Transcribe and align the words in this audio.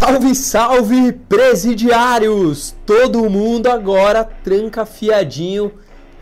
Salve, 0.00 0.34
salve, 0.34 1.12
presidiários! 1.12 2.74
Todo 2.86 3.28
mundo 3.28 3.66
agora 3.66 4.24
tranca 4.24 4.86
fiadinho 4.86 5.72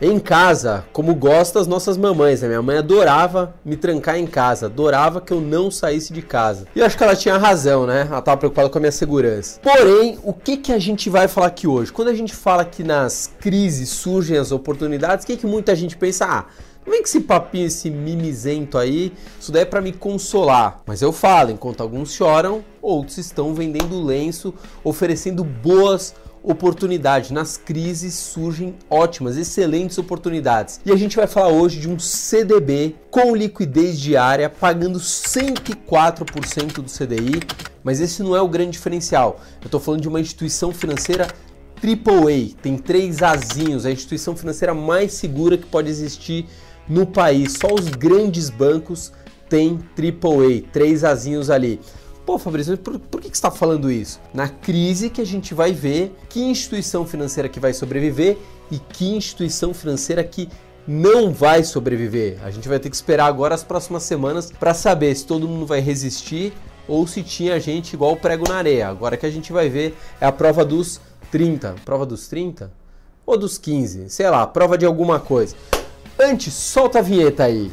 em 0.01 0.19
casa, 0.19 0.83
como 0.91 1.15
gosta 1.15 1.61
as 1.61 1.65
nossas 1.65 1.95
mamães. 1.95 2.41
A 2.41 2.43
né? 2.43 2.49
minha 2.49 2.61
mãe 2.61 2.77
adorava 2.77 3.55
me 3.63 3.77
trancar 3.77 4.19
em 4.19 4.27
casa, 4.27 4.65
adorava 4.65 5.21
que 5.21 5.31
eu 5.31 5.39
não 5.39 5.71
saísse 5.71 6.11
de 6.11 6.21
casa. 6.21 6.67
E 6.75 6.79
eu 6.79 6.85
acho 6.85 6.97
que 6.97 7.03
ela 7.03 7.15
tinha 7.15 7.37
razão, 7.37 7.87
né? 7.87 8.05
Ela 8.09 8.19
estava 8.19 8.35
preocupada 8.35 8.69
com 8.69 8.77
a 8.77 8.81
minha 8.81 8.91
segurança. 8.91 9.61
Porém, 9.61 10.19
o 10.23 10.33
que, 10.33 10.57
que 10.57 10.73
a 10.73 10.79
gente 10.79 11.09
vai 11.09 11.29
falar 11.29 11.47
aqui 11.47 11.65
hoje? 11.65 11.91
Quando 11.91 12.09
a 12.09 12.13
gente 12.13 12.35
fala 12.35 12.65
que 12.65 12.83
nas 12.83 13.31
crises 13.39 13.87
surgem 13.89 14.37
as 14.37 14.51
oportunidades, 14.51 15.23
o 15.23 15.27
que, 15.27 15.37
que 15.37 15.47
muita 15.47 15.73
gente 15.73 15.95
pensa? 15.95 16.25
Ah, 16.25 16.45
vem 16.89 17.01
com 17.01 17.07
esse 17.07 17.21
papinho, 17.21 17.67
esse 17.67 17.89
mimizento 17.89 18.77
aí, 18.77 19.13
isso 19.39 19.51
daí 19.51 19.61
é 19.61 19.65
para 19.65 19.81
me 19.81 19.93
consolar. 19.93 20.81
Mas 20.85 21.01
eu 21.01 21.11
falo, 21.11 21.51
enquanto 21.51 21.81
alguns 21.81 22.13
choram, 22.13 22.63
outros 22.81 23.17
estão 23.17 23.53
vendendo 23.53 24.03
lenço, 24.03 24.53
oferecendo 24.83 25.43
boas 25.43 26.13
oportunidades. 26.43 27.31
Nas 27.31 27.57
crises 27.57 28.13
surgem 28.13 28.75
ótimas, 28.89 29.37
excelentes 29.37 29.97
oportunidades. 29.97 30.79
E 30.85 30.91
a 30.91 30.95
gente 30.95 31.15
vai 31.15 31.27
falar 31.27 31.49
hoje 31.49 31.79
de 31.79 31.89
um 31.89 31.99
CDB 31.99 32.95
com 33.11 33.35
liquidez 33.35 33.99
diária, 33.99 34.49
pagando 34.49 34.99
104% 34.99 36.81
do 36.81 36.89
CDI. 36.89 37.41
Mas 37.83 37.99
esse 37.99 38.21
não 38.23 38.35
é 38.35 38.41
o 38.41 38.47
grande 38.47 38.71
diferencial. 38.71 39.39
Eu 39.61 39.65
estou 39.65 39.79
falando 39.79 40.01
de 40.01 40.07
uma 40.07 40.19
instituição 40.19 40.73
financeira 40.73 41.27
AAA, 41.81 42.55
tem 42.61 42.77
três 42.77 43.23
azinhos, 43.23 43.85
é 43.85 43.89
a 43.89 43.91
instituição 43.91 44.35
financeira 44.35 44.73
mais 44.73 45.13
segura 45.13 45.57
que 45.57 45.65
pode 45.65 45.89
existir 45.89 46.45
no 46.89 47.05
país. 47.05 47.53
Só 47.53 47.73
os 47.73 47.87
grandes 47.89 48.49
bancos 48.49 49.13
têm 49.47 49.79
AAA, 49.97 50.63
três 50.71 51.03
azinhos 51.03 51.49
ali. 51.49 51.79
Pô, 52.25 52.37
Fabrício, 52.37 52.77
por, 52.77 52.99
por 52.99 53.21
que, 53.21 53.27
você 53.27 53.33
está 53.33 53.49
falando 53.49 53.91
isso? 53.91 54.19
Na 54.33 54.47
crise 54.47 55.09
que 55.09 55.21
a 55.21 55.25
gente 55.25 55.53
vai 55.53 55.71
ver 55.71 56.15
que 56.29 56.41
instituição 56.41 57.05
financeira 57.05 57.49
que 57.49 57.59
vai 57.59 57.73
sobreviver 57.73 58.37
e 58.71 58.77
que 58.77 59.15
instituição 59.15 59.73
financeira 59.73 60.23
que 60.23 60.47
não 60.87 61.31
vai 61.31 61.63
sobreviver. 61.63 62.37
A 62.43 62.51
gente 62.51 62.67
vai 62.67 62.79
ter 62.79 62.89
que 62.89 62.95
esperar 62.95 63.25
agora 63.25 63.55
as 63.55 63.63
próximas 63.63 64.03
semanas 64.03 64.51
para 64.51 64.73
saber 64.73 65.15
se 65.15 65.25
todo 65.25 65.47
mundo 65.47 65.65
vai 65.65 65.79
resistir 65.79 66.53
ou 66.87 67.05
se 67.07 67.23
tinha 67.23 67.59
gente 67.59 67.93
igual 67.93 68.13
o 68.13 68.17
prego 68.17 68.47
na 68.47 68.55
areia. 68.55 68.87
Agora 68.87 69.17
que 69.17 69.25
a 69.25 69.31
gente 69.31 69.51
vai 69.51 69.69
ver 69.69 69.95
é 70.19 70.25
a 70.25 70.31
prova 70.31 70.65
dos 70.65 71.01
30. 71.31 71.75
Prova 71.85 72.05
dos 72.05 72.27
30? 72.27 72.71
Ou 73.25 73.37
dos 73.37 73.57
15? 73.57 74.09
Sei 74.09 74.29
lá, 74.29 74.45
prova 74.47 74.77
de 74.77 74.85
alguma 74.85 75.19
coisa. 75.19 75.55
Antes, 76.21 76.53
solta 76.53 76.99
a 76.99 77.01
vinheta 77.01 77.45
aí. 77.45 77.71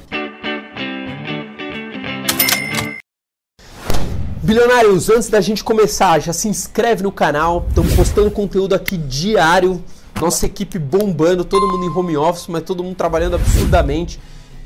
Bilionários, 4.41 5.11
antes 5.11 5.29
da 5.29 5.41
gente 5.41 5.65
começar, 5.65 6.21
já 6.21 6.33
se 6.33 6.47
inscreve 6.47 7.03
no 7.03 7.11
canal. 7.11 7.67
Estamos 7.69 7.93
postando 7.95 8.31
conteúdo 8.31 8.73
aqui 8.73 8.97
diário. 8.97 9.83
Nossa 10.21 10.47
equipe 10.47 10.79
bombando, 10.79 11.45
todo 11.45 11.67
mundo 11.67 11.87
em 11.87 11.91
home 11.91 12.17
office, 12.17 12.47
mas 12.47 12.63
todo 12.63 12.85
mundo 12.85 12.95
trabalhando 12.95 13.35
absurdamente. 13.35 14.21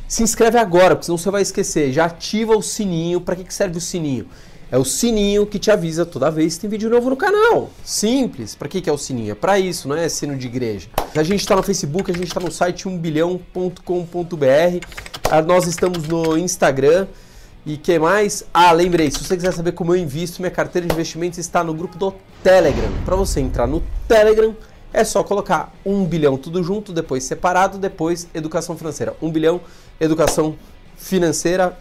Se 0.07 0.23
inscreve 0.23 0.59
agora, 0.59 0.95
porque 0.95 1.07
senão 1.07 1.17
você 1.17 1.31
vai 1.31 1.41
esquecer. 1.41 1.91
Já 1.91 2.05
ativa 2.05 2.55
o 2.55 2.61
sininho. 2.61 3.19
Para 3.23 3.35
que, 3.35 3.45
que 3.45 3.55
serve 3.55 3.79
o 3.79 3.81
sininho? 3.81 4.27
É 4.73 4.79
o 4.79 4.85
sininho 4.85 5.45
que 5.47 5.59
te 5.59 5.69
avisa 5.69 6.07
toda 6.07 6.31
vez 6.31 6.55
que 6.55 6.61
tem 6.61 6.71
vídeo 6.71 6.89
novo 6.89 7.11
no 7.11 7.17
canal. 7.17 7.71
Simples. 7.85 8.55
Para 8.55 8.69
que, 8.69 8.81
que 8.81 8.89
é 8.89 8.93
o 8.93 8.99
sininho? 8.99 9.33
É 9.33 9.35
para 9.35 9.59
isso, 9.59 9.89
não 9.89 9.97
é 9.97 10.09
sino 10.09 10.37
de 10.37 10.47
igreja. 10.47 10.89
A 11.17 11.25
gente 11.25 11.41
está 11.41 11.57
no 11.57 11.63
Facebook, 11.63 12.09
a 12.09 12.15
gente 12.15 12.29
está 12.29 12.39
no 12.39 12.53
site 12.53 12.85
1bilhão.com.br. 12.85 14.87
Ah, 15.29 15.43
nós 15.43 15.67
estamos 15.67 16.07
no 16.07 16.39
Instagram. 16.39 17.09
E 17.67 17.77
que 17.77 17.99
mais? 17.99 18.45
Ah, 18.55 18.71
lembrei, 18.71 19.11
se 19.11 19.25
você 19.25 19.37
quiser 19.37 19.53
saber 19.53 19.73
como 19.73 19.93
eu 19.93 20.01
invisto, 20.01 20.41
minha 20.41 20.53
carteira 20.53 20.87
de 20.87 20.95
investimentos 20.95 21.41
está 21.41 21.65
no 21.65 21.75
grupo 21.75 21.99
do 21.99 22.15
Telegram. 22.43 22.91
Para 23.05 23.17
você 23.17 23.41
entrar 23.41 23.67
no 23.67 23.83
Telegram, 24.07 24.55
é 24.93 25.03
só 25.03 25.25
colocar 25.25 25.75
um 25.85 26.05
bilhão 26.05 26.39
tudo 26.39 26.63
junto, 26.63 26.93
depois 26.93 27.25
separado, 27.25 27.77
depois 27.77 28.29
educação 28.33 28.77
financeira. 28.77 29.17
Um 29.21 29.33
bilhão, 29.33 29.61
educação 30.01 30.53
financeira 30.53 30.80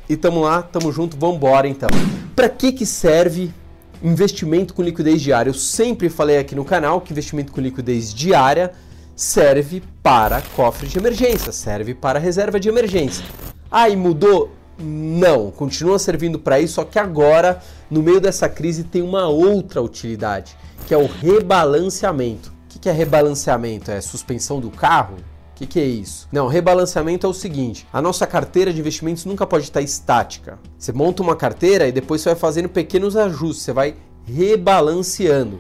e 0.10 0.16
tamo 0.16 0.42
lá, 0.42 0.62
tamo 0.62 0.92
junto, 0.92 1.18
vambora 1.18 1.68
então. 1.68 1.90
Para 2.36 2.50
que 2.50 2.72
que 2.72 2.86
serve 2.86 3.54
investimento 4.02 4.74
com 4.74 4.82
liquidez 4.82 5.22
diária? 5.22 5.50
Eu 5.50 5.54
sempre 5.54 6.10
falei 6.10 6.38
aqui 6.38 6.56
no 6.56 6.66
canal 6.66 7.02
que 7.02 7.12
investimento 7.12 7.52
com 7.52 7.62
liquidez 7.62 8.14
diária 8.14 8.72
serve 9.16 9.84
para 10.02 10.42
cofre 10.56 10.88
de 10.88 10.98
emergência, 10.98 11.52
serve 11.52 11.94
para 11.94 12.18
reserva 12.18 12.60
de 12.60 12.70
emergência. 12.70 13.26
Aí 13.70 13.94
ah, 13.94 13.98
mudou? 13.98 14.52
Não, 14.82 15.52
continua 15.52 16.00
servindo 16.00 16.40
para 16.40 16.60
isso, 16.60 16.76
só 16.76 16.86
que 16.86 16.98
agora, 16.98 17.62
no 17.92 18.02
meio 18.02 18.22
dessa 18.22 18.48
crise, 18.48 18.86
tem 18.86 19.02
uma 19.02 19.28
outra 19.28 19.82
utilidade, 19.82 20.56
que 20.88 20.94
é 20.94 20.98
o 20.98 21.06
rebalanceamento. 21.06 22.54
O 22.74 22.80
que 22.80 22.88
é 22.88 22.94
rebalanceamento? 22.94 23.92
É 23.92 24.00
suspensão 24.00 24.62
do 24.62 24.72
carro? 24.72 25.18
Que, 25.60 25.68
que, 25.68 25.80
é 25.82 25.84
isso? 25.84 26.26
Não, 26.32 26.48
rebalanceamento 26.48 27.28
é 27.28 27.30
o 27.30 27.34
seguinte: 27.34 27.86
a 27.92 28.02
nossa 28.02 28.26
carteira 28.26 28.72
de 28.72 28.80
investimentos 28.80 29.26
nunca 29.26 29.46
pode 29.46 29.66
estar 29.66 29.82
estática. 29.82 30.58
Você 30.78 30.94
monta 30.94 31.22
uma 31.22 31.36
carteira 31.36 31.86
e 31.86 31.92
depois 31.92 32.22
você 32.22 32.30
vai 32.30 32.40
fazendo 32.40 32.70
pequenos 32.70 33.18
ajustes, 33.18 33.66
você 33.66 33.74
vai 33.74 33.96
rebalanceando. 34.26 35.60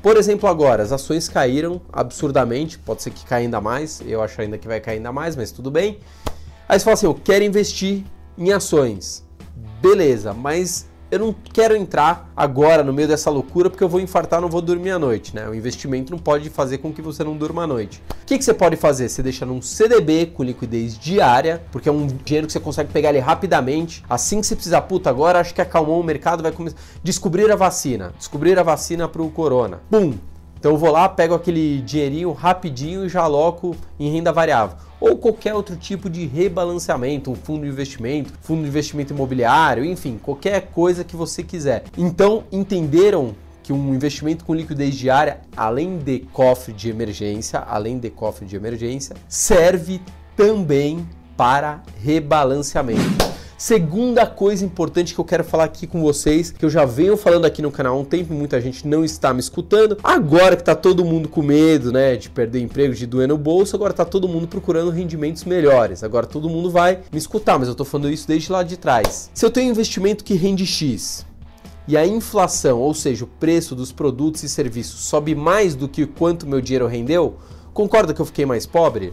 Por 0.00 0.16
exemplo, 0.16 0.48
agora, 0.48 0.82
as 0.82 0.92
ações 0.92 1.28
caíram 1.28 1.82
absurdamente, 1.92 2.78
pode 2.78 3.02
ser 3.02 3.10
que 3.10 3.26
caia 3.26 3.42
ainda 3.42 3.60
mais, 3.60 4.00
eu 4.06 4.22
acho 4.22 4.40
ainda 4.40 4.56
que 4.56 4.66
vai 4.66 4.80
cair 4.80 4.96
ainda 4.96 5.12
mais, 5.12 5.36
mas 5.36 5.52
tudo 5.52 5.70
bem. 5.70 5.98
Aí 6.66 6.78
você 6.78 6.84
fala 6.84 6.94
assim: 6.94 7.06
eu 7.06 7.14
quero 7.14 7.44
investir 7.44 8.02
em 8.38 8.50
ações. 8.50 9.26
Beleza, 9.82 10.32
mas 10.32 10.88
eu 11.14 11.18
não 11.20 11.34
quero 11.52 11.76
entrar 11.76 12.32
agora 12.36 12.82
no 12.82 12.92
meio 12.92 13.06
dessa 13.06 13.30
loucura 13.30 13.70
porque 13.70 13.84
eu 13.84 13.88
vou 13.88 14.00
infartar, 14.00 14.40
não 14.40 14.48
vou 14.48 14.60
dormir 14.60 14.90
à 14.90 14.98
noite, 14.98 15.34
né? 15.34 15.48
O 15.48 15.54
investimento 15.54 16.10
não 16.10 16.18
pode 16.18 16.50
fazer 16.50 16.78
com 16.78 16.92
que 16.92 17.00
você 17.00 17.22
não 17.22 17.36
durma 17.36 17.62
à 17.62 17.66
noite. 17.66 18.02
O 18.22 18.26
que, 18.26 18.36
que 18.36 18.44
você 18.44 18.52
pode 18.52 18.74
fazer? 18.76 19.08
Você 19.08 19.22
deixa 19.22 19.46
num 19.46 19.62
CDB 19.62 20.26
com 20.26 20.42
liquidez 20.42 20.98
diária, 20.98 21.62
porque 21.70 21.88
é 21.88 21.92
um 21.92 22.06
dinheiro 22.06 22.48
que 22.48 22.52
você 22.52 22.58
consegue 22.58 22.92
pegar 22.92 23.10
ele 23.10 23.20
rapidamente. 23.20 24.04
Assim 24.10 24.40
que 24.40 24.46
você 24.46 24.56
precisar, 24.56 24.82
puta, 24.82 25.08
agora 25.08 25.38
acho 25.38 25.54
que 25.54 25.60
acalmou 25.60 26.00
o 26.00 26.04
mercado, 26.04 26.42
vai 26.42 26.50
começar. 26.50 26.76
Descobrir 27.02 27.50
a 27.52 27.56
vacina. 27.56 28.12
Descobrir 28.18 28.58
a 28.58 28.62
vacina 28.64 29.08
para 29.08 29.22
o 29.22 29.30
corona. 29.30 29.80
Pum! 29.88 30.14
Então 30.64 30.72
eu 30.72 30.78
vou 30.78 30.90
lá, 30.90 31.06
pego 31.10 31.34
aquele 31.34 31.82
dinheirinho 31.82 32.32
rapidinho 32.32 33.04
e 33.04 33.08
já 33.10 33.20
aloco 33.20 33.76
em 34.00 34.10
renda 34.10 34.32
variável. 34.32 34.78
Ou 34.98 35.14
qualquer 35.14 35.52
outro 35.52 35.76
tipo 35.76 36.08
de 36.08 36.24
rebalanceamento, 36.24 37.30
um 37.30 37.34
fundo 37.34 37.64
de 37.64 37.68
investimento, 37.68 38.32
fundo 38.40 38.62
de 38.62 38.68
investimento 38.68 39.12
imobiliário, 39.12 39.84
enfim, 39.84 40.16
qualquer 40.16 40.68
coisa 40.72 41.04
que 41.04 41.14
você 41.14 41.42
quiser. 41.42 41.84
Então, 41.98 42.44
entenderam 42.50 43.34
que 43.62 43.74
um 43.74 43.94
investimento 43.94 44.42
com 44.42 44.54
liquidez 44.54 44.94
diária, 44.94 45.40
além 45.54 45.98
de 45.98 46.20
cofre 46.32 46.72
de 46.72 46.88
emergência, 46.88 47.58
além 47.58 47.98
de 47.98 48.08
cofre 48.08 48.46
de 48.46 48.56
emergência, 48.56 49.14
serve 49.28 50.00
também 50.34 51.06
para 51.36 51.82
rebalanceamento. 52.02 53.33
Segunda 53.56 54.26
coisa 54.26 54.64
importante 54.64 55.14
que 55.14 55.20
eu 55.20 55.24
quero 55.24 55.44
falar 55.44 55.64
aqui 55.64 55.86
com 55.86 56.00
vocês, 56.00 56.50
que 56.50 56.64
eu 56.64 56.70
já 56.70 56.84
venho 56.84 57.16
falando 57.16 57.44
aqui 57.44 57.62
no 57.62 57.70
canal 57.70 57.96
há 57.96 58.00
um 58.00 58.04
tempo, 58.04 58.34
muita 58.34 58.60
gente 58.60 58.86
não 58.86 59.04
está 59.04 59.32
me 59.32 59.40
escutando. 59.40 59.96
Agora 60.02 60.56
que 60.56 60.64
tá 60.64 60.74
todo 60.74 61.04
mundo 61.04 61.28
com 61.28 61.42
medo, 61.42 61.92
né, 61.92 62.16
de 62.16 62.28
perder 62.28 62.60
emprego, 62.60 62.94
de 62.94 63.06
doer 63.06 63.28
no 63.28 63.38
bolso, 63.38 63.76
agora 63.76 63.92
tá 63.92 64.04
todo 64.04 64.28
mundo 64.28 64.48
procurando 64.48 64.90
rendimentos 64.90 65.44
melhores. 65.44 66.02
Agora 66.02 66.26
todo 66.26 66.50
mundo 66.50 66.70
vai 66.70 67.00
me 67.12 67.18
escutar, 67.18 67.58
mas 67.58 67.68
eu 67.68 67.74
tô 67.74 67.84
falando 67.84 68.10
isso 68.10 68.26
desde 68.26 68.50
lá 68.50 68.62
de 68.62 68.76
trás. 68.76 69.30
Se 69.32 69.46
eu 69.46 69.50
tenho 69.50 69.68
um 69.68 69.70
investimento 69.70 70.24
que 70.24 70.34
rende 70.34 70.66
X, 70.66 71.24
e 71.86 71.96
a 71.96 72.06
inflação, 72.06 72.80
ou 72.80 72.94
seja, 72.94 73.24
o 73.24 73.28
preço 73.28 73.74
dos 73.74 73.92
produtos 73.92 74.42
e 74.42 74.48
serviços 74.48 75.00
sobe 75.00 75.34
mais 75.34 75.74
do 75.74 75.86
que 75.86 76.06
quanto 76.06 76.46
meu 76.46 76.60
dinheiro 76.60 76.86
rendeu, 76.86 77.36
concorda 77.74 78.14
que 78.14 78.20
eu 78.20 78.26
fiquei 78.26 78.46
mais 78.46 78.64
pobre? 78.64 79.12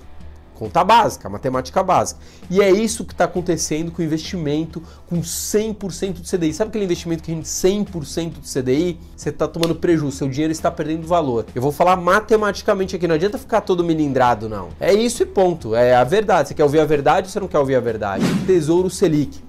Conta 0.62 0.84
básica, 0.84 1.28
matemática 1.28 1.82
básica. 1.82 2.22
E 2.48 2.62
é 2.62 2.70
isso 2.70 3.04
que 3.04 3.14
está 3.14 3.24
acontecendo 3.24 3.90
com 3.92 4.00
o 4.00 4.06
investimento 4.06 4.80
com 5.10 5.20
100% 5.20 6.22
de 6.22 6.38
CDI. 6.38 6.54
Sabe 6.54 6.70
aquele 6.70 6.84
investimento 6.84 7.24
que 7.24 7.32
rende 7.32 7.48
100% 7.48 8.34
de 8.40 8.48
CDI? 8.48 9.00
Você 9.18 9.30
está 9.30 9.48
tomando 9.48 9.74
prejuízo, 9.74 10.18
seu 10.18 10.30
dinheiro 10.30 10.52
está 10.52 10.70
perdendo 10.70 11.08
valor. 11.08 11.48
Eu 11.56 11.64
vou 11.64 11.72
falar 11.72 11.96
matematicamente 11.96 12.96
aqui, 12.96 13.08
não 13.08 13.16
adianta 13.16 13.40
ficar 13.40 13.62
todo 13.62 13.84
melindrado, 13.84 14.48
não. 14.48 14.70
É 14.80 14.94
isso 14.94 15.24
e 15.24 15.26
ponto. 15.26 15.74
É 15.74 15.96
a 15.96 16.04
verdade. 16.04 16.50
Você 16.50 16.54
quer 16.54 16.64
ouvir 16.64 16.80
a 16.80 16.86
verdade 16.86 17.26
ou 17.26 17.32
você 17.32 17.40
não 17.40 17.48
quer 17.48 17.58
ouvir 17.58 17.76
a 17.76 17.80
verdade? 17.80 18.24
Tesouro 18.46 18.88
Selic 18.88 19.42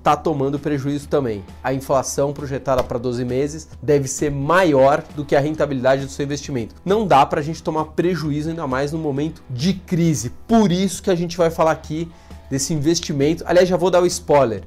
está 0.00 0.16
tomando 0.16 0.58
prejuízo 0.58 1.08
também. 1.08 1.44
A 1.62 1.72
inflação 1.72 2.32
projetada 2.32 2.82
para 2.82 2.98
12 2.98 3.24
meses 3.24 3.68
deve 3.82 4.08
ser 4.08 4.30
maior 4.30 5.04
do 5.14 5.24
que 5.24 5.36
a 5.36 5.40
rentabilidade 5.40 6.04
do 6.04 6.10
seu 6.10 6.24
investimento. 6.24 6.74
Não 6.84 7.06
dá 7.06 7.24
para 7.24 7.40
a 7.40 7.42
gente 7.42 7.62
tomar 7.62 7.84
prejuízo 7.86 8.48
ainda 8.48 8.66
mais 8.66 8.92
no 8.92 8.98
momento 8.98 9.42
de 9.48 9.74
crise. 9.74 10.32
Por 10.48 10.72
isso 10.72 11.02
que 11.02 11.10
a 11.10 11.14
gente 11.14 11.36
vai 11.36 11.50
falar 11.50 11.72
aqui 11.72 12.10
desse 12.50 12.72
investimento. 12.74 13.44
Aliás, 13.46 13.68
já 13.68 13.76
vou 13.76 13.90
dar 13.90 14.02
o 14.02 14.06
spoiler. 14.06 14.62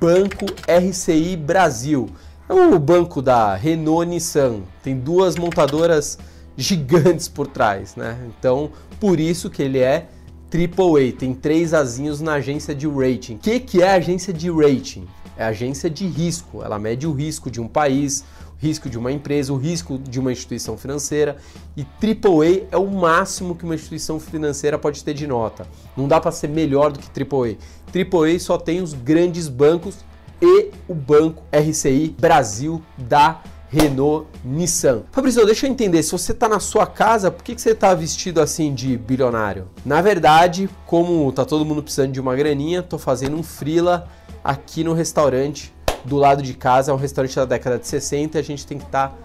Banco 0.00 0.46
RCI 0.66 1.36
Brasil. 1.36 2.08
É 2.48 2.52
o 2.52 2.78
banco 2.78 3.22
da 3.22 3.54
Renault 3.54 4.08
Nissan. 4.08 4.62
Tem 4.82 4.98
duas 4.98 5.36
montadoras 5.36 6.18
gigantes 6.56 7.28
por 7.28 7.46
trás, 7.46 7.94
né? 7.96 8.18
Então, 8.26 8.70
por 8.98 9.20
isso 9.20 9.48
que 9.48 9.62
ele 9.62 9.78
é 9.78 10.08
AAA, 10.52 11.12
tem 11.16 11.32
três 11.32 11.72
azinhos 11.72 12.20
na 12.20 12.34
agência 12.34 12.74
de 12.74 12.88
rating. 12.88 13.36
O 13.36 13.38
que, 13.38 13.60
que 13.60 13.82
é 13.82 13.90
agência 13.92 14.32
de 14.32 14.50
rating? 14.50 15.06
É 15.36 15.44
agência 15.44 15.88
de 15.88 16.06
risco, 16.06 16.62
ela 16.62 16.78
mede 16.78 17.06
o 17.06 17.12
risco 17.12 17.50
de 17.50 17.60
um 17.60 17.68
país, 17.68 18.24
risco 18.58 18.90
de 18.90 18.98
uma 18.98 19.10
empresa, 19.10 19.52
o 19.52 19.56
risco 19.56 19.98
de 19.98 20.20
uma 20.20 20.30
instituição 20.30 20.76
financeira 20.76 21.36
e 21.76 21.82
AAA 21.82 22.66
é 22.70 22.76
o 22.76 22.90
máximo 22.90 23.54
que 23.54 23.64
uma 23.64 23.74
instituição 23.74 24.20
financeira 24.20 24.78
pode 24.78 25.02
ter 25.02 25.14
de 25.14 25.26
nota. 25.26 25.66
Não 25.96 26.06
dá 26.06 26.20
para 26.20 26.30
ser 26.30 26.48
melhor 26.48 26.92
do 26.92 26.98
que 26.98 27.08
AAA. 27.08 27.56
AAA 27.94 28.38
só 28.38 28.58
tem 28.58 28.82
os 28.82 28.92
grandes 28.92 29.48
bancos 29.48 29.98
e 30.42 30.70
o 30.86 30.94
banco 30.94 31.42
RCI 31.52 32.14
Brasil 32.18 32.82
da 32.98 33.42
Renault, 33.70 34.26
Nissan. 34.44 35.04
Fabrício, 35.12 35.46
deixa 35.46 35.66
eu 35.66 35.70
entender, 35.70 36.02
se 36.02 36.10
você 36.10 36.32
está 36.32 36.48
na 36.48 36.58
sua 36.58 36.86
casa, 36.86 37.30
por 37.30 37.44
que, 37.44 37.54
que 37.54 37.60
você 37.60 37.70
está 37.70 37.94
vestido 37.94 38.40
assim 38.40 38.74
de 38.74 38.96
bilionário? 38.96 39.68
Na 39.84 40.02
verdade, 40.02 40.68
como 40.86 41.30
tá 41.30 41.44
todo 41.44 41.64
mundo 41.64 41.80
precisando 41.80 42.10
de 42.10 42.20
uma 42.20 42.34
graninha, 42.34 42.82
tô 42.82 42.98
fazendo 42.98 43.36
um 43.36 43.44
frila 43.44 44.08
aqui 44.42 44.82
no 44.82 44.92
restaurante 44.92 45.72
do 46.04 46.16
lado 46.16 46.42
de 46.42 46.52
casa, 46.54 46.90
é 46.90 46.94
um 46.94 46.98
restaurante 46.98 47.36
da 47.36 47.44
década 47.44 47.78
de 47.78 47.86
60 47.86 48.36
e 48.36 48.40
a 48.40 48.44
gente 48.44 48.66
tem 48.66 48.76
que 48.76 48.84
estar 48.84 49.10
tá 49.10 49.16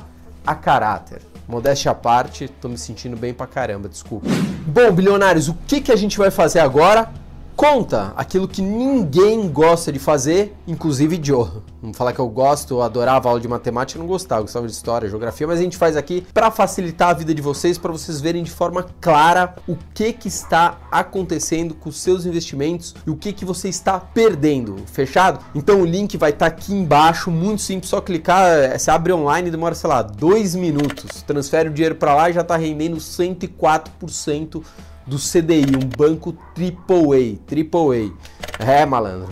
a 0.46 0.54
caráter. 0.54 1.22
Modéstia 1.48 1.92
à 1.92 1.96
parte, 1.96 2.48
tô 2.48 2.70
me 2.70 2.78
sentindo 2.78 3.18
bem 3.18 3.34
pra 3.34 3.48
caramba, 3.48 3.90
desculpa. 3.90 4.28
Bom, 4.68 4.92
bilionários, 4.92 5.48
o 5.48 5.56
que, 5.68 5.82
que 5.82 5.92
a 5.92 5.96
gente 5.96 6.20
vai 6.20 6.30
fazer 6.30 6.60
agora? 6.60 7.12
Conta 7.56 8.14
aquilo 8.18 8.48
que 8.48 8.62
ninguém 8.62 9.48
gosta 9.48 9.92
de 9.92 9.98
fazer, 9.98 10.54
inclusive 10.68 11.20
Joe. 11.22 11.50
Vamos 11.82 11.98
falar 11.98 12.14
que 12.14 12.20
eu 12.20 12.28
gosto, 12.28 12.82
adorava 12.82 13.30
aula 13.30 13.40
de 13.40 13.48
matemática, 13.48 14.00
não 14.00 14.08
gostava, 14.08 14.42
gostava 14.42 14.68
de 14.68 14.74
história, 14.74 15.08
geografia, 15.08 15.48
mas 15.48 15.60
a 15.60 15.64
gente 15.64 15.78
faz 15.78 15.96
aqui 15.96 16.26
para 16.34 16.52
facilitar 16.52 17.10
a 17.10 17.14
vida 17.14 17.34
de 17.34 17.42
vocês, 17.42 17.78
para 17.78 17.92
vocês 17.92 18.20
verem 18.20 18.44
de 18.44 18.52
forma 18.52 18.86
clara 19.00 19.56
o 19.68 19.78
que 19.94 20.12
que 20.12 20.28
está 20.28 20.80
acontecendo 20.92 21.74
com 21.74 21.90
os 21.90 21.98
seus 21.98 22.26
investimentos 22.26 22.94
e 23.06 23.10
o 23.10 23.16
que 23.16 23.32
que 23.32 23.46
você 23.46 23.70
está 23.70 24.00
perdendo. 24.00 24.76
Fechado? 24.88 25.40
Então 25.54 25.82
o 25.82 25.86
link 25.86 26.18
vai 26.18 26.32
estar 26.32 26.50
tá 26.50 26.56
aqui 26.56 26.74
embaixo, 26.74 27.32
muito 27.32 27.62
simples, 27.62 27.90
só 27.90 28.02
clicar, 28.02 28.78
você 28.78 28.92
abre 28.92 29.14
online, 29.14 29.50
demora, 29.50 29.76
sei 29.76 29.90
lá, 29.90 30.02
dois 30.02 30.56
minutos, 30.56 31.22
transfere 31.22 31.70
o 31.70 31.74
dinheiro 31.74 31.96
para 31.96 32.16
lá 32.16 32.30
e 32.30 32.34
já 32.34 32.42
está 32.42 32.58
rendendo 32.58 32.98
104% 32.98 34.64
do 35.06 35.18
CDI, 35.18 35.76
um 35.76 35.88
banco 35.98 36.36
AAA, 36.58 37.38
AAA. 37.48 38.12
É, 38.60 38.86
malandro. 38.86 39.30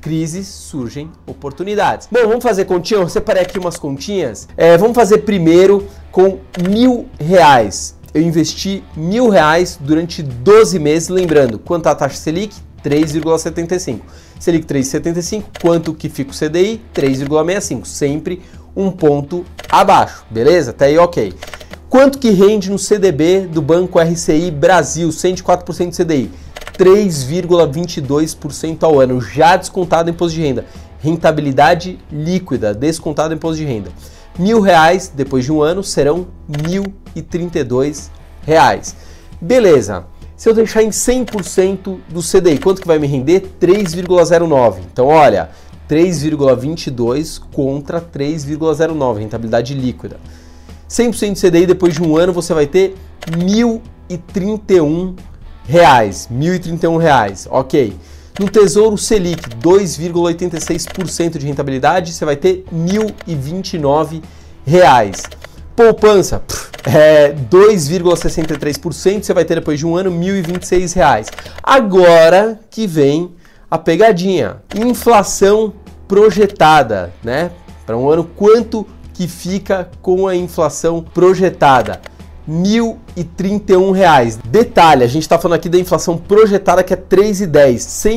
Crises 0.00 0.48
surgem 0.48 1.10
oportunidades. 1.26 2.08
Bom, 2.10 2.26
vamos 2.26 2.42
fazer 2.42 2.64
continha? 2.64 3.00
Eu 3.00 3.08
separei 3.08 3.42
aqui 3.42 3.58
umas 3.58 3.78
continhas. 3.78 4.48
É, 4.56 4.76
vamos 4.76 4.96
fazer 4.96 5.18
primeiro 5.18 5.86
com 6.10 6.40
mil 6.68 7.08
reais. 7.20 7.96
Eu 8.12 8.20
investi 8.20 8.82
mil 8.96 9.28
reais 9.28 9.78
durante 9.80 10.22
12 10.22 10.78
meses, 10.78 11.08
lembrando, 11.08 11.58
quanto 11.58 11.86
a 11.86 11.94
taxa 11.94 12.16
Selic? 12.16 12.54
3,75. 12.84 14.00
Selic 14.40 14.66
3,75, 14.66 15.44
quanto 15.60 15.94
que 15.94 16.08
fica 16.08 16.32
o 16.32 16.34
CDI? 16.34 16.82
3,65, 16.92 17.86
sempre 17.86 18.42
um 18.74 18.90
ponto 18.90 19.44
abaixo, 19.68 20.24
beleza? 20.28 20.72
Até 20.72 20.86
aí 20.86 20.98
ok. 20.98 21.32
Quanto 21.92 22.18
que 22.18 22.30
rende 22.30 22.70
no 22.70 22.78
CDB 22.78 23.40
do 23.40 23.60
Banco 23.60 24.00
RCI 24.00 24.50
Brasil, 24.50 25.10
104% 25.10 25.90
de 25.90 26.02
CDI? 26.02 26.30
3,22% 26.78 28.82
ao 28.82 28.98
ano, 28.98 29.20
já 29.20 29.58
descontado 29.58 30.08
imposto 30.08 30.34
de 30.34 30.40
renda. 30.40 30.64
Rentabilidade 31.00 31.98
líquida, 32.10 32.72
descontado 32.72 33.34
imposto 33.34 33.58
de 33.58 33.66
renda. 33.66 33.90
Mil 34.38 34.62
reais, 34.62 35.12
depois 35.14 35.44
de 35.44 35.52
um 35.52 35.60
ano, 35.60 35.84
serão 35.84 36.28
mil 36.66 36.94
e 37.14 37.20
trinta 37.20 37.58
e 37.58 37.64
dois 37.64 38.10
reais. 38.46 38.96
Beleza. 39.38 40.06
Se 40.34 40.48
eu 40.48 40.54
deixar 40.54 40.82
em 40.82 40.88
100% 40.88 41.98
do 42.08 42.22
CDI, 42.22 42.58
quanto 42.58 42.80
que 42.80 42.88
vai 42.88 42.98
me 42.98 43.06
render? 43.06 43.52
3,09. 43.60 44.78
Então, 44.90 45.08
olha, 45.08 45.50
3,22 45.90 47.38
contra 47.52 48.00
3,09, 48.00 49.18
rentabilidade 49.18 49.74
líquida. 49.74 50.16
100% 50.92 51.32
de 51.32 51.40
CDI 51.40 51.66
depois 51.66 51.94
de 51.94 52.02
um 52.02 52.16
ano 52.18 52.34
você 52.34 52.52
vai 52.52 52.66
ter 52.66 52.94
1.031 53.30 55.16
reais, 55.64 56.28
1.031 56.30 56.98
reais, 56.98 57.48
ok. 57.50 57.96
No 58.38 58.48
Tesouro 58.50 58.98
Selic, 58.98 59.48
2,86% 59.56 61.38
de 61.38 61.46
rentabilidade, 61.46 62.12
você 62.12 62.24
vai 62.24 62.36
ter 62.36 62.64
1.029 62.72 64.22
reais. 64.66 65.22
Poupança, 65.74 66.42
é 66.84 67.32
2,63%, 67.32 69.22
você 69.22 69.32
vai 69.32 69.46
ter 69.46 69.54
depois 69.54 69.78
de 69.78 69.86
um 69.86 69.96
ano 69.96 70.10
1.026 70.10 70.94
reais. 70.94 71.28
Agora 71.62 72.60
que 72.70 72.86
vem 72.86 73.32
a 73.70 73.78
pegadinha. 73.78 74.62
Inflação 74.74 75.72
projetada, 76.06 77.12
né? 77.24 77.50
Para 77.86 77.96
um 77.96 78.10
ano, 78.10 78.24
quanto 78.36 78.86
que 79.12 79.28
fica 79.28 79.90
com 80.00 80.26
a 80.26 80.34
inflação 80.34 81.02
projetada. 81.02 82.00
R$ 82.46 82.54
1.031. 82.54 84.38
Detalhe, 84.44 85.04
a 85.04 85.06
gente 85.06 85.22
está 85.22 85.38
falando 85.38 85.58
aqui 85.58 85.68
da 85.68 85.78
inflação 85.78 86.18
projetada 86.18 86.82
que 86.82 86.92
é 86.92 86.96
3,10. 86.96 87.76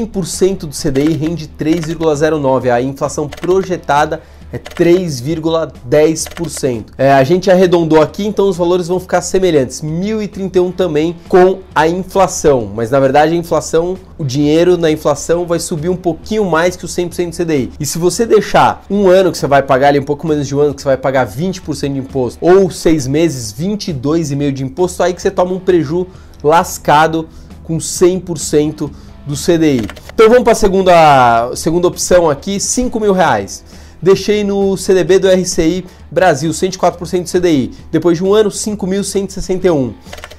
100% 0.10 0.58
do 0.60 0.70
CDI 0.70 1.14
rende 1.14 1.48
3,09. 1.48 2.72
A 2.72 2.82
inflação 2.82 3.30
projetada 3.30 4.22
3,10%. 4.54 6.86
É, 6.98 7.14
a 7.14 7.24
gente 7.24 7.52
arredondou 7.52 8.02
aqui, 8.02 8.26
então 8.26 8.50
os 8.50 8.58
valores 8.58 8.88
vão 8.88 9.00
ficar 9.00 9.22
semelhantes. 9.22 9.82
1.031 9.82 10.74
também 10.74 11.16
com 11.28 11.60
a 11.74 11.88
inflação, 11.88 12.70
mas 12.74 12.92
na 12.92 13.00
verdade 13.00 13.34
a 13.34 13.36
inflação, 13.36 13.98
o 14.18 14.24
dinheiro 14.24 14.78
na 14.78 14.92
inflação 14.92 15.46
vai 15.46 15.60
subir 15.60 15.90
um 15.90 15.96
pouquinho 15.96 16.46
mais 16.46 16.76
que 16.76 16.86
o 16.86 16.88
100% 16.88 17.30
do 17.30 17.36
CDI. 17.36 17.72
E 17.80 17.86
se 17.86 17.98
você 17.98 18.26
deixar 18.26 18.84
um 18.90 19.08
ano 19.08 19.32
que 19.32 19.38
você 19.38 19.48
vai 19.48 19.62
pagar 19.62 19.90
ali, 19.90 20.00
um 20.00 20.04
pouco 20.04 20.28
menos 20.28 20.48
de 20.48 20.56
um 20.56 20.60
ano 20.60 20.74
que 20.74 20.82
você 20.82 20.88
vai 20.88 20.98
pagar 20.98 21.28
20% 21.28 21.94
de 21.94 22.00
imposto, 22.00 22.40
ou 22.42 22.70
seis 22.70 23.08
meses, 23.08 23.54
22,5% 23.54 24.52
de 24.52 24.64
imposto, 24.64 25.04
aí 25.04 25.14
que 25.14 25.22
você 25.22 25.32
toma 25.32 25.54
um 25.54 25.60
preju 25.60 26.08
lascado 26.44 27.28
com 27.64 27.78
100% 27.78 28.92
do 29.26 29.36
CDI. 29.36 29.88
Então 30.14 30.30
vamos 30.30 30.44
para 30.44 30.54
a 30.54 30.56
segunda, 30.56 31.52
segunda 31.56 31.88
opção 31.88 32.30
aqui, 32.30 32.60
5 32.60 33.00
mil 33.00 33.12
reais 33.12 33.64
deixei 34.02 34.44
no 34.44 34.76
CDB 34.78 35.20
do 35.20 35.30
RCI 35.30 35.86
Brasil, 36.12 36.52
104% 36.52 37.24
do 37.24 37.30
CDI. 37.30 37.72
Depois 37.92 38.18
de 38.18 38.24
um 38.24 38.34
ano, 38.34 38.50
5.161. 38.50 39.94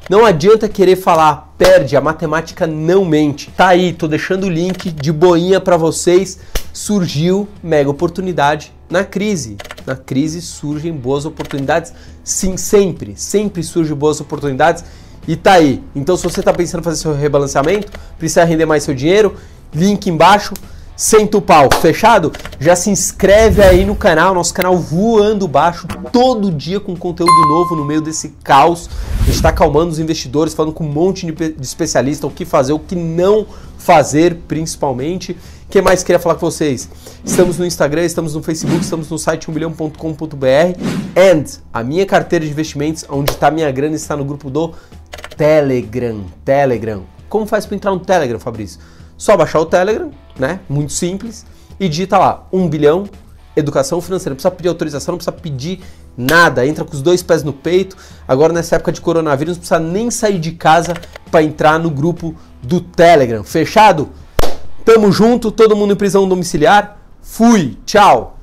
Não 0.10 0.26
adianta 0.26 0.70
querer 0.70 0.96
falar, 0.96 1.54
perde, 1.58 1.98
a 1.98 2.02
matemática 2.02 2.66
não 2.66 3.04
mente. 3.04 3.52
Tá 3.52 3.68
aí, 3.68 3.92
tô 3.92 4.08
deixando 4.08 4.46
o 4.46 4.50
link 4.50 4.90
de 4.90 5.12
boinha 5.12 5.60
para 5.60 5.76
vocês. 5.76 6.40
Surgiu 6.72 7.50
mega 7.62 7.90
oportunidade 7.90 8.72
na 8.90 9.04
crise. 9.04 9.58
Na 9.86 9.98
crise 9.98 10.42
surgem 10.42 10.94
boas 10.94 11.26
oportunidades, 11.26 11.92
sim, 12.24 12.56
sempre, 12.56 13.14
sempre 13.18 13.62
surgem 13.62 13.94
boas 13.94 14.22
oportunidades 14.22 14.86
e 15.28 15.36
tá 15.36 15.54
aí. 15.54 15.84
Então, 15.94 16.16
se 16.16 16.24
você 16.24 16.40
está 16.40 16.54
pensando 16.54 16.82
em 16.82 16.84
fazer 16.84 16.98
seu 16.98 17.14
rebalanceamento, 17.14 17.92
precisa 18.18 18.44
render 18.44 18.66
mais 18.66 18.84
seu 18.84 18.96
dinheiro, 18.96 19.36
link 19.74 20.08
embaixo. 20.08 20.54
Senta 20.96 21.38
o 21.38 21.42
pau, 21.42 21.70
fechado? 21.80 22.32
Já 22.60 22.76
se 22.76 22.90
inscreve 22.90 23.62
aí 23.62 23.86
no 23.86 23.96
canal, 23.96 24.34
nosso 24.34 24.52
canal 24.52 24.76
voando 24.76 25.48
baixo, 25.48 25.86
todo 26.12 26.52
dia 26.52 26.80
com 26.80 26.96
conteúdo 26.96 27.32
novo 27.48 27.76
no 27.76 27.86
meio 27.86 28.02
desse 28.02 28.30
caos. 28.44 28.90
A 29.20 29.26
gente 29.26 29.36
está 29.36 29.50
acalmando 29.50 29.92
os 29.92 30.00
investidores, 30.00 30.56
falando 30.56 30.74
com 30.74 30.84
um 30.84 30.92
monte 30.92 31.32
de 31.32 31.54
especialista 31.62 32.26
o 32.26 32.32
que 32.32 32.46
fazer, 32.46 32.74
o 32.74 32.80
que 32.80 32.96
não 32.96 33.46
fazer, 33.78 34.40
principalmente. 34.48 35.34
O 35.68 35.70
que 35.70 35.82
mais 35.82 36.02
queria 36.02 36.18
falar 36.18 36.36
com 36.36 36.50
vocês? 36.50 36.90
Estamos 37.24 37.60
no 37.60 37.66
Instagram, 37.66 38.04
estamos 38.04 38.34
no 38.34 38.42
Facebook, 38.42 38.82
estamos 38.82 39.10
no 39.10 39.20
site 39.20 39.52
1milhão.com.br 39.52 40.80
and 41.16 41.44
a 41.72 41.84
minha 41.84 42.06
carteira 42.06 42.44
de 42.44 42.52
investimentos, 42.52 43.06
onde 43.10 43.32
está 43.32 43.52
minha 43.52 43.70
grana, 43.70 43.96
está 43.96 44.16
no 44.16 44.26
grupo 44.26 44.50
do 44.50 44.74
Telegram. 45.38 46.26
Telegram. 46.44 47.04
Como 47.30 47.46
faz 47.46 47.66
para 47.66 47.76
entrar 47.76 47.92
no 47.92 48.00
Telegram, 48.00 48.40
Fabrício? 48.40 48.80
Só 49.18 49.38
baixar 49.38 49.60
o 49.60 49.66
Telegram, 49.66 50.12
né? 50.38 50.60
Muito 50.68 50.94
simples. 50.94 51.46
E 51.80 51.88
digita 51.88 52.18
lá, 52.18 52.48
1 52.52 52.68
bilhão, 52.68 53.08
educação 53.56 54.02
financeira. 54.02 54.32
Não 54.32 54.36
precisa 54.36 54.52
pedir 54.52 54.70
autorização, 54.70 55.14
não 55.14 55.18
precisa 55.18 55.32
pedir 55.32 55.82
nada. 56.18 56.66
Entra 56.66 56.84
com 56.84 56.94
os 56.94 57.02
dois 57.02 57.22
pés 57.22 57.44
no 57.44 57.54
peito. 57.54 57.96
Agora, 58.28 58.52
nessa 58.52 58.76
época 58.76 58.92
de 58.92 59.00
coronavírus, 59.00 59.56
não 59.56 59.60
precisa 59.60 59.80
nem 59.80 60.10
sair 60.10 60.40
de 60.40 60.54
casa 60.54 60.96
para 61.30 61.44
entrar 61.44 61.78
no 61.78 61.92
grupo 61.92 62.36
do 62.62 62.82
Telegram. 62.82 63.44
Fechado? 63.44 64.10
Tamo 64.84 65.12
junto, 65.12 65.52
todo 65.52 65.76
mundo 65.76 65.94
em 65.94 65.98
prisão 65.98 66.28
domiciliar. 66.28 66.98
Fui, 67.22 67.78
tchau! 67.86 68.37